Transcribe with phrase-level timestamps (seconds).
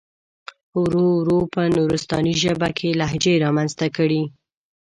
[0.81, 4.23] ورو ورو په نورستاني ژبه کې لهجې را منځته کړي.